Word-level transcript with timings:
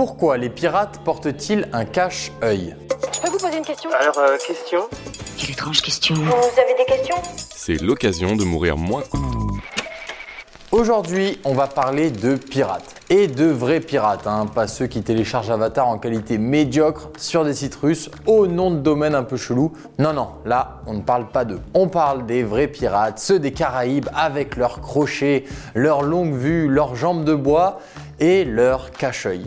Pourquoi 0.00 0.38
les 0.38 0.48
pirates 0.48 1.00
portent-ils 1.04 1.68
un 1.74 1.84
cache-œil 1.84 2.74
Je 3.12 3.20
peux 3.20 3.28
vous 3.28 3.36
poser 3.36 3.58
une 3.58 3.66
question 3.66 3.90
Alors, 4.00 4.18
euh, 4.18 4.38
question 4.38 4.88
Quelle 5.36 5.50
étrange 5.50 5.82
question. 5.82 6.14
Vous 6.14 6.22
avez 6.58 6.74
des 6.78 6.86
questions 6.86 7.16
C'est 7.54 7.82
l'occasion 7.82 8.34
de 8.34 8.42
mourir 8.44 8.78
moins. 8.78 9.02
Aujourd'hui, 10.72 11.38
on 11.44 11.52
va 11.52 11.66
parler 11.66 12.10
de 12.10 12.36
pirates. 12.36 12.94
Et 13.10 13.26
de 13.26 13.46
vrais 13.46 13.80
pirates, 13.80 14.26
hein, 14.26 14.46
pas 14.46 14.68
ceux 14.68 14.86
qui 14.86 15.02
téléchargent 15.02 15.50
Avatar 15.50 15.88
en 15.88 15.98
qualité 15.98 16.38
médiocre 16.38 17.10
sur 17.18 17.44
des 17.44 17.54
sites 17.54 17.74
russes 17.74 18.08
au 18.24 18.46
nom 18.46 18.70
de 18.70 18.78
domaine 18.78 19.16
un 19.16 19.24
peu 19.24 19.36
chelou. 19.36 19.72
Non, 19.98 20.12
non, 20.12 20.28
là, 20.46 20.80
on 20.86 20.94
ne 20.94 21.00
parle 21.02 21.26
pas 21.28 21.44
d'eux. 21.44 21.60
On 21.74 21.88
parle 21.88 22.24
des 22.24 22.44
vrais 22.44 22.68
pirates, 22.68 23.18
ceux 23.18 23.40
des 23.40 23.52
Caraïbes 23.52 24.08
avec 24.14 24.56
leurs 24.56 24.80
crochets, 24.80 25.44
leurs 25.74 26.02
longues 26.02 26.36
vues, 26.36 26.68
leurs 26.68 26.94
jambes 26.94 27.24
de 27.24 27.34
bois 27.34 27.80
et 28.20 28.44
leur 28.44 28.90
cache-œil. 28.92 29.46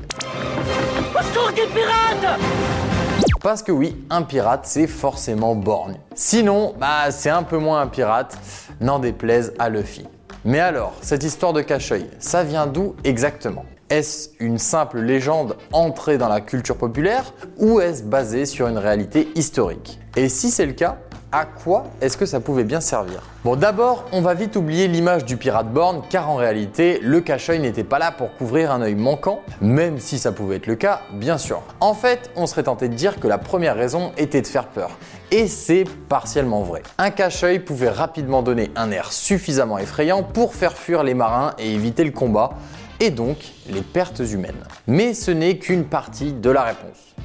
Parce 3.41 3.61
que 3.64 3.71
oui, 3.71 3.95
un 4.09 4.23
pirate, 4.23 4.61
c'est 4.64 4.87
forcément 4.87 5.55
borgne. 5.55 5.95
Sinon, 6.15 6.73
bah, 6.79 7.11
c'est 7.11 7.29
un 7.29 7.43
peu 7.43 7.57
moins 7.57 7.81
un 7.81 7.87
pirate, 7.87 8.37
n'en 8.81 9.00
déplaise 9.00 9.54
à 9.59 9.69
Luffy. 9.69 10.05
Mais 10.45 10.59
alors, 10.59 10.93
cette 11.01 11.23
histoire 11.23 11.54
de 11.54 11.61
cache-œil, 11.61 12.09
ça 12.19 12.43
vient 12.43 12.67
d'où 12.67 12.95
exactement? 13.04 13.65
Est-ce 13.89 14.29
une 14.39 14.57
simple 14.57 15.00
légende 15.00 15.55
entrée 15.71 16.17
dans 16.17 16.28
la 16.28 16.42
culture 16.42 16.78
populaire 16.78 17.33
ou 17.59 17.79
est-ce 17.79 18.01
basé 18.01 18.45
sur 18.45 18.67
une 18.67 18.78
réalité 18.78 19.29
historique? 19.36 20.00
Et 20.15 20.29
si 20.29 20.50
c'est 20.50 20.65
le 20.65 20.73
cas, 20.73 20.97
à 21.33 21.46
quoi 21.46 21.86
est-ce 22.00 22.15
que 22.15 22.28
ça 22.28 22.39
pouvait 22.39 22.64
bien 22.64 22.79
servir? 22.79 23.23
Bon 23.43 23.55
d'abord, 23.55 24.05
on 24.11 24.21
va 24.21 24.36
vite 24.36 24.55
oublier 24.55 24.87
l'image 24.87 25.25
du 25.25 25.36
pirate 25.36 25.68
borne 25.73 26.04
car 26.09 26.29
en 26.29 26.36
réalité, 26.36 27.00
le 27.01 27.21
cache-œil 27.21 27.59
n'était 27.59 27.83
pas 27.83 27.97
là 27.97 28.11
pour 28.11 28.36
couvrir 28.36 28.71
un 28.71 28.82
œil 28.83 28.93
manquant, 28.93 29.42
même 29.59 29.97
si 30.00 30.19
ça 30.19 30.32
pouvait 30.32 30.57
être 30.57 30.68
le 30.68 30.75
cas, 30.75 31.01
bien 31.11 31.39
sûr. 31.39 31.64
En 31.79 31.96
fait, 31.96 32.30
on 32.36 32.45
serait 32.45 32.64
tenté 32.64 32.88
de 32.88 32.94
dire 32.94 33.19
que 33.19 33.28
la 33.28 33.39
première 33.39 33.75
raison 33.75 34.11
était 34.16 34.42
de 34.42 34.48
faire 34.48 34.67
peur. 34.67 34.92
Et 35.31 35.48
c'est 35.48 35.86
partiellement 36.08 36.61
vrai. 36.61 36.84
Un 37.00 37.09
cache-œil 37.09 37.59
pouvait 37.59 37.89
rapidement 37.89 38.44
donner 38.44 38.70
un 38.76 38.92
air 38.92 39.11
suffisamment 39.11 39.80
effrayant 39.80 40.22
pour 40.22 40.54
faire 40.54 40.73
fuir 40.73 41.02
les 41.02 41.16
marins 41.16 41.56
et 41.58 41.73
éviter 41.73 42.04
le 42.04 42.11
combat, 42.11 42.52
et 43.00 43.09
donc 43.09 43.38
les 43.67 43.81
pertes 43.81 44.20
humaines. 44.20 44.64
Mais 44.86 45.16
ce 45.16 45.31
n'est 45.31 45.58
qu'une 45.58 45.86
partie 45.86 46.31
de 46.31 46.52
la 46.52 46.61
réponse. 46.61 47.16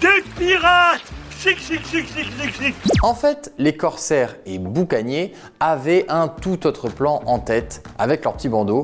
Des 0.00 0.22
pirates 0.36 1.00
En 3.02 3.14
fait, 3.14 3.52
les 3.58 3.76
corsaires 3.76 4.36
et 4.46 4.58
boucaniers 4.58 5.32
avaient 5.60 6.06
un 6.08 6.28
tout 6.28 6.66
autre 6.66 6.88
plan 6.88 7.22
en 7.26 7.38
tête 7.38 7.86
avec 7.98 8.24
leur 8.24 8.34
petit 8.34 8.48
bandeau. 8.48 8.82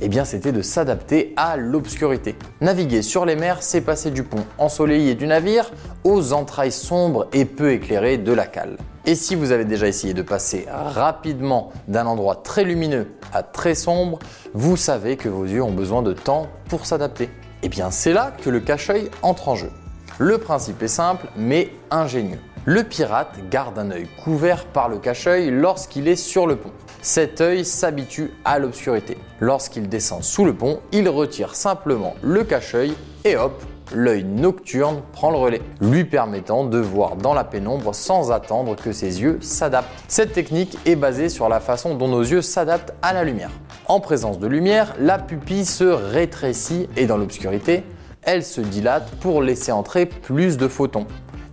Eh 0.00 0.08
bien, 0.08 0.24
c'était 0.24 0.52
de 0.52 0.60
s'adapter 0.62 1.32
à 1.36 1.56
l'obscurité. 1.56 2.36
Naviguer 2.60 3.02
sur 3.02 3.24
les 3.24 3.34
mers, 3.34 3.62
c'est 3.62 3.80
passer 3.80 4.10
du 4.10 4.22
pont 4.22 4.44
ensoleillé 4.58 5.14
du 5.14 5.26
navire 5.26 5.70
aux 6.04 6.32
entrailles 6.32 6.72
sombres 6.72 7.28
et 7.32 7.44
peu 7.46 7.72
éclairées 7.72 8.18
de 8.18 8.32
la 8.32 8.46
cale. 8.46 8.76
Et 9.06 9.14
si 9.14 9.34
vous 9.34 9.52
avez 9.52 9.64
déjà 9.64 9.86
essayé 9.86 10.14
de 10.14 10.22
passer 10.22 10.66
rapidement 10.70 11.72
d'un 11.88 12.06
endroit 12.06 12.36
très 12.36 12.64
lumineux 12.64 13.08
à 13.32 13.42
très 13.42 13.74
sombre, 13.74 14.18
vous 14.52 14.76
savez 14.76 15.16
que 15.16 15.28
vos 15.28 15.44
yeux 15.44 15.62
ont 15.62 15.72
besoin 15.72 16.02
de 16.02 16.12
temps 16.12 16.48
pour 16.68 16.86
s'adapter. 16.86 17.30
Eh 17.62 17.68
bien, 17.68 17.90
c'est 17.90 18.12
là 18.12 18.32
que 18.42 18.50
le 18.50 18.60
cache-œil 18.60 19.10
entre 19.22 19.48
en 19.48 19.54
jeu. 19.54 19.70
Le 20.18 20.38
principe 20.38 20.82
est 20.82 20.88
simple 20.88 21.26
mais 21.36 21.70
ingénieux. 21.90 22.40
Le 22.64 22.84
pirate 22.84 23.36
garde 23.50 23.78
un 23.78 23.90
œil 23.90 24.08
couvert 24.24 24.64
par 24.64 24.88
le 24.88 24.96
cache-œil 24.96 25.50
lorsqu'il 25.50 26.08
est 26.08 26.16
sur 26.16 26.46
le 26.46 26.56
pont. 26.56 26.72
Cet 27.02 27.42
œil 27.42 27.66
s'habitue 27.66 28.32
à 28.44 28.58
l'obscurité. 28.58 29.18
Lorsqu'il 29.40 29.90
descend 29.90 30.24
sous 30.24 30.46
le 30.46 30.54
pont, 30.54 30.80
il 30.90 31.08
retire 31.10 31.54
simplement 31.54 32.14
le 32.22 32.44
cache-œil 32.44 32.94
et 33.24 33.36
hop, 33.36 33.62
l'œil 33.94 34.24
nocturne 34.24 35.02
prend 35.12 35.30
le 35.30 35.36
relais, 35.36 35.60
lui 35.82 36.04
permettant 36.06 36.64
de 36.64 36.78
voir 36.78 37.16
dans 37.16 37.34
la 37.34 37.44
pénombre 37.44 37.94
sans 37.94 38.32
attendre 38.32 38.74
que 38.74 38.92
ses 38.92 39.20
yeux 39.20 39.38
s'adaptent. 39.42 39.90
Cette 40.08 40.32
technique 40.32 40.78
est 40.86 40.96
basée 40.96 41.28
sur 41.28 41.50
la 41.50 41.60
façon 41.60 41.94
dont 41.94 42.08
nos 42.08 42.22
yeux 42.22 42.42
s'adaptent 42.42 42.94
à 43.02 43.12
la 43.12 43.22
lumière. 43.22 43.50
En 43.86 44.00
présence 44.00 44.38
de 44.38 44.46
lumière, 44.46 44.94
la 44.98 45.18
pupille 45.18 45.66
se 45.66 45.84
rétrécit 45.84 46.88
et 46.96 47.06
dans 47.06 47.18
l'obscurité, 47.18 47.84
elle 48.26 48.44
se 48.44 48.60
dilate 48.60 49.08
pour 49.20 49.40
laisser 49.40 49.72
entrer 49.72 50.04
plus 50.04 50.58
de 50.58 50.68
photons. 50.68 51.06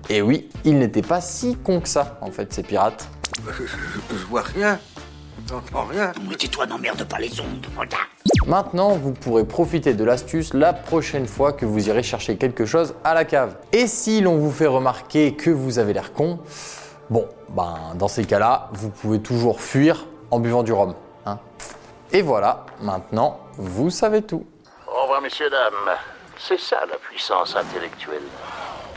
Et 0.09 0.21
oui, 0.21 0.49
ils 0.65 0.77
n'étaient 0.77 1.01
pas 1.01 1.21
si 1.21 1.55
cons 1.55 1.79
que 1.79 1.87
ça, 1.87 2.17
en 2.21 2.29
fait, 2.31 2.51
ces 2.51 2.63
pirates. 2.63 3.07
Je 3.47 4.25
vois 4.25 4.41
rien. 4.41 4.77
J'entends 5.47 5.85
rien. 5.85 6.11
Mais 6.27 6.35
tais-toi, 6.35 6.65
n'emmerde 6.65 7.03
pas 7.05 7.19
les 7.19 7.39
ondes. 7.39 7.65
Regarde. 7.77 8.03
Maintenant, 8.47 8.89
vous 8.91 9.11
pourrez 9.13 9.45
profiter 9.45 9.93
de 9.93 10.03
l'astuce 10.03 10.53
la 10.53 10.73
prochaine 10.73 11.27
fois 11.27 11.53
que 11.53 11.65
vous 11.65 11.87
irez 11.87 12.03
chercher 12.03 12.37
quelque 12.37 12.65
chose 12.65 12.95
à 13.03 13.13
la 13.13 13.23
cave. 13.23 13.55
Et 13.71 13.87
si 13.87 14.21
l'on 14.21 14.37
vous 14.37 14.51
fait 14.51 14.67
remarquer 14.67 15.35
que 15.35 15.49
vous 15.49 15.79
avez 15.79 15.93
l'air 15.93 16.11
con, 16.13 16.39
bon, 17.09 17.27
ben 17.49 17.77
dans 17.95 18.07
ces 18.07 18.25
cas-là, 18.25 18.69
vous 18.73 18.89
pouvez 18.89 19.19
toujours 19.21 19.61
fuir 19.61 20.07
en 20.31 20.39
buvant 20.39 20.63
du 20.63 20.73
rhum. 20.73 20.95
hein. 21.25 21.39
Et 22.11 22.21
voilà, 22.21 22.65
maintenant, 22.81 23.39
vous 23.57 23.89
savez 23.89 24.21
tout. 24.21 24.45
Au 24.87 25.03
revoir, 25.03 25.21
messieurs, 25.21 25.49
dames. 25.49 25.95
C'est 26.37 26.59
ça 26.59 26.85
la 26.85 26.97
puissance 26.97 27.55
intellectuelle. 27.55 28.23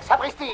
Sapristi 0.02 0.52